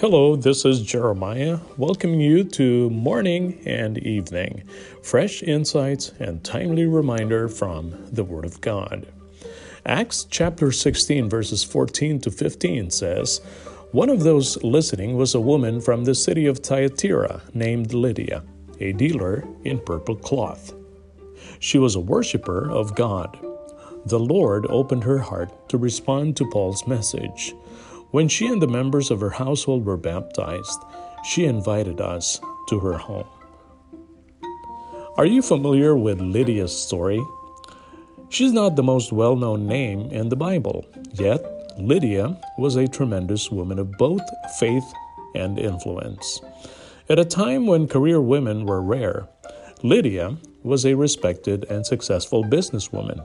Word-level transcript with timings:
Hello, 0.00 0.34
this 0.34 0.64
is 0.64 0.80
Jeremiah, 0.80 1.58
welcoming 1.76 2.22
you 2.22 2.42
to 2.42 2.88
morning 2.88 3.60
and 3.66 3.98
evening, 3.98 4.62
fresh 5.02 5.42
insights 5.42 6.12
and 6.18 6.42
timely 6.42 6.86
reminder 6.86 7.48
from 7.48 8.06
the 8.10 8.24
Word 8.24 8.46
of 8.46 8.62
God. 8.62 9.06
Acts 9.84 10.24
chapter 10.24 10.72
16, 10.72 11.28
verses 11.28 11.62
14 11.62 12.18
to 12.20 12.30
15 12.30 12.90
says, 12.90 13.42
One 13.92 14.08
of 14.08 14.22
those 14.22 14.56
listening 14.64 15.18
was 15.18 15.34
a 15.34 15.40
woman 15.40 15.82
from 15.82 16.04
the 16.04 16.14
city 16.14 16.46
of 16.46 16.60
Thyatira 16.60 17.42
named 17.52 17.92
Lydia, 17.92 18.42
a 18.80 18.92
dealer 18.92 19.46
in 19.64 19.80
purple 19.80 20.16
cloth. 20.16 20.72
She 21.58 21.76
was 21.76 21.94
a 21.94 22.00
worshiper 22.00 22.70
of 22.70 22.94
God. 22.94 23.38
The 24.06 24.18
Lord 24.18 24.64
opened 24.70 25.04
her 25.04 25.18
heart 25.18 25.68
to 25.68 25.76
respond 25.76 26.38
to 26.38 26.48
Paul's 26.48 26.86
message. 26.86 27.52
When 28.10 28.28
she 28.28 28.46
and 28.46 28.60
the 28.60 28.66
members 28.66 29.10
of 29.10 29.20
her 29.20 29.30
household 29.30 29.84
were 29.84 29.96
baptized, 29.96 30.80
she 31.24 31.44
invited 31.44 32.00
us 32.00 32.40
to 32.68 32.80
her 32.80 32.98
home. 32.98 33.28
Are 35.16 35.26
you 35.26 35.42
familiar 35.42 35.94
with 35.96 36.20
Lydia's 36.20 36.76
story? 36.76 37.22
She's 38.30 38.52
not 38.52 38.74
the 38.74 38.82
most 38.82 39.12
well 39.12 39.36
known 39.36 39.66
name 39.66 40.10
in 40.10 40.28
the 40.28 40.36
Bible, 40.36 40.86
yet, 41.12 41.40
Lydia 41.78 42.36
was 42.58 42.76
a 42.76 42.88
tremendous 42.88 43.50
woman 43.50 43.78
of 43.78 43.92
both 43.92 44.22
faith 44.58 44.84
and 45.34 45.58
influence. 45.58 46.40
At 47.08 47.18
a 47.18 47.24
time 47.24 47.66
when 47.66 47.88
career 47.88 48.20
women 48.20 48.66
were 48.66 48.82
rare, 48.82 49.28
Lydia 49.82 50.36
was 50.62 50.84
a 50.84 50.94
respected 50.94 51.64
and 51.70 51.86
successful 51.86 52.44
businesswoman. 52.44 53.24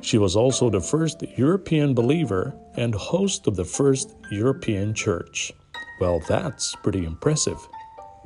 She 0.00 0.18
was 0.18 0.36
also 0.36 0.70
the 0.70 0.80
first 0.80 1.22
European 1.36 1.94
believer 1.94 2.54
and 2.76 2.94
host 2.94 3.46
of 3.46 3.56
the 3.56 3.64
first 3.64 4.14
European 4.30 4.94
church. 4.94 5.52
Well, 6.00 6.20
that's 6.28 6.74
pretty 6.76 7.04
impressive, 7.04 7.58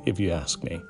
if 0.05 0.19
you 0.19 0.31
ask 0.31 0.63
me. 0.63 0.81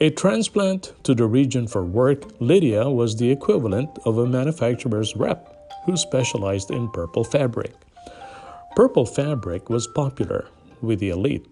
A 0.00 0.10
transplant 0.10 0.92
to 1.02 1.14
the 1.14 1.26
region 1.26 1.66
for 1.66 1.84
work, 1.84 2.22
Lydia 2.40 2.88
was 2.88 3.16
the 3.16 3.30
equivalent 3.30 3.90
of 4.04 4.18
a 4.18 4.26
manufacturer's 4.26 5.16
rep 5.16 5.72
who 5.84 5.96
specialized 5.96 6.70
in 6.70 6.88
purple 6.90 7.24
fabric. 7.24 7.74
Purple 8.76 9.06
fabric 9.06 9.68
was 9.68 9.88
popular 9.88 10.48
with 10.80 11.00
the 11.00 11.10
elite, 11.10 11.46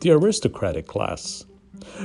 the 0.00 0.10
aristocratic 0.10 0.86
class. 0.86 1.46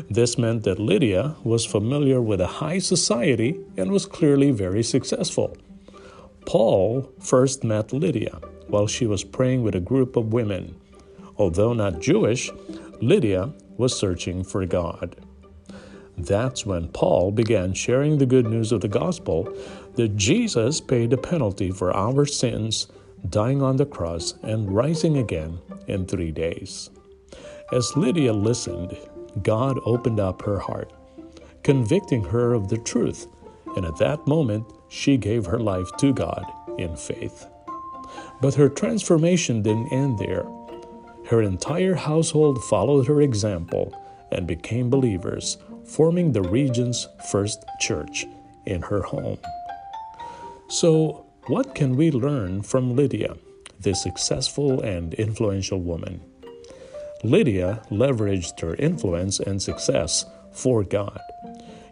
This 0.09 0.37
meant 0.37 0.63
that 0.63 0.79
Lydia 0.79 1.35
was 1.43 1.65
familiar 1.65 2.21
with 2.21 2.41
a 2.41 2.47
high 2.47 2.79
society 2.79 3.59
and 3.77 3.91
was 3.91 4.05
clearly 4.05 4.51
very 4.51 4.83
successful. 4.83 5.55
Paul 6.45 7.11
first 7.19 7.63
met 7.63 7.93
Lydia 7.93 8.39
while 8.67 8.87
she 8.87 9.05
was 9.05 9.23
praying 9.23 9.63
with 9.63 9.75
a 9.75 9.79
group 9.79 10.15
of 10.15 10.33
women. 10.33 10.75
Although 11.37 11.73
not 11.73 11.99
Jewish, 11.99 12.51
Lydia 13.01 13.53
was 13.77 13.97
searching 13.97 14.43
for 14.43 14.65
God. 14.65 15.15
That's 16.17 16.65
when 16.65 16.89
Paul 16.89 17.31
began 17.31 17.73
sharing 17.73 18.17
the 18.17 18.25
good 18.25 18.45
news 18.45 18.71
of 18.71 18.81
the 18.81 18.87
gospel 18.87 19.51
that 19.95 20.15
Jesus 20.15 20.79
paid 20.79 21.09
the 21.09 21.17
penalty 21.17 21.71
for 21.71 21.95
our 21.95 22.25
sins, 22.25 22.87
dying 23.29 23.61
on 23.61 23.77
the 23.77 23.85
cross 23.85 24.35
and 24.43 24.73
rising 24.73 25.17
again 25.17 25.59
in 25.87 26.05
three 26.05 26.31
days. 26.31 26.89
As 27.71 27.95
Lydia 27.95 28.33
listened, 28.33 28.97
God 29.41 29.79
opened 29.85 30.19
up 30.19 30.41
her 30.43 30.59
heart, 30.59 30.91
convicting 31.63 32.23
her 32.25 32.53
of 32.53 32.69
the 32.69 32.77
truth, 32.77 33.27
and 33.75 33.85
at 33.85 33.97
that 33.97 34.27
moment 34.27 34.65
she 34.89 35.17
gave 35.17 35.45
her 35.45 35.59
life 35.59 35.87
to 35.99 36.13
God 36.13 36.45
in 36.77 36.95
faith. 36.95 37.45
But 38.41 38.55
her 38.55 38.69
transformation 38.69 39.61
didn't 39.61 39.93
end 39.93 40.19
there. 40.19 40.45
Her 41.27 41.41
entire 41.41 41.95
household 41.95 42.63
followed 42.63 43.07
her 43.07 43.21
example 43.21 43.93
and 44.31 44.47
became 44.47 44.89
believers, 44.89 45.57
forming 45.85 46.31
the 46.31 46.41
region's 46.41 47.07
first 47.29 47.63
church 47.79 48.25
in 48.65 48.81
her 48.81 49.01
home. 49.01 49.37
So, 50.67 51.25
what 51.47 51.75
can 51.75 51.95
we 51.95 52.11
learn 52.11 52.61
from 52.61 52.95
Lydia, 52.95 53.35
this 53.79 54.03
successful 54.03 54.81
and 54.81 55.13
influential 55.15 55.81
woman? 55.81 56.21
Lydia 57.23 57.81
leveraged 57.91 58.59
her 58.61 58.75
influence 58.75 59.39
and 59.39 59.61
success 59.61 60.25
for 60.51 60.83
God. 60.83 61.19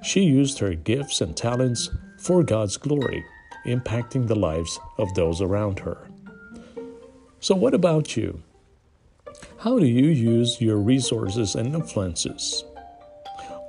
She 0.01 0.21
used 0.21 0.59
her 0.59 0.73
gifts 0.73 1.21
and 1.21 1.37
talents 1.37 1.89
for 2.17 2.43
God's 2.43 2.77
glory, 2.77 3.23
impacting 3.65 4.27
the 4.27 4.35
lives 4.35 4.79
of 4.97 5.13
those 5.13 5.41
around 5.41 5.79
her. 5.79 6.07
So, 7.39 7.55
what 7.55 7.73
about 7.73 8.17
you? 8.17 8.41
How 9.59 9.77
do 9.77 9.85
you 9.85 10.07
use 10.07 10.59
your 10.59 10.77
resources 10.77 11.55
and 11.55 11.75
influences? 11.75 12.63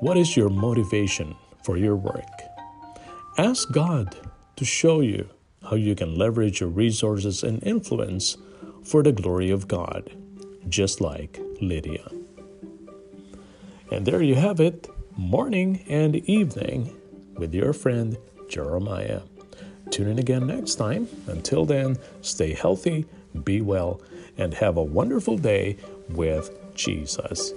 What 0.00 0.16
is 0.16 0.36
your 0.36 0.48
motivation 0.48 1.36
for 1.62 1.76
your 1.76 1.96
work? 1.96 2.24
Ask 3.38 3.70
God 3.70 4.16
to 4.56 4.64
show 4.64 5.00
you 5.00 5.28
how 5.62 5.76
you 5.76 5.94
can 5.94 6.16
leverage 6.16 6.60
your 6.60 6.70
resources 6.70 7.42
and 7.42 7.62
influence 7.62 8.36
for 8.82 9.02
the 9.02 9.12
glory 9.12 9.50
of 9.50 9.68
God 9.68 10.10
just 10.68 11.00
like 11.00 11.40
Lydia. 11.60 12.08
And 13.90 14.06
there 14.06 14.22
you 14.22 14.36
have 14.36 14.60
it, 14.60 14.88
morning 15.16 15.84
and 15.88 16.16
evening 16.16 16.96
with 17.36 17.54
your 17.54 17.72
friend 17.72 18.16
Jeremiah. 18.48 19.22
Tune 19.90 20.08
in 20.08 20.18
again 20.18 20.46
next 20.46 20.76
time. 20.76 21.08
Until 21.26 21.64
then, 21.64 21.98
stay 22.22 22.54
healthy, 22.54 23.06
be 23.44 23.60
well, 23.60 24.00
and 24.38 24.54
have 24.54 24.76
a 24.76 24.82
wonderful 24.82 25.36
day 25.36 25.76
with 26.08 26.50
Jesus. 26.74 27.52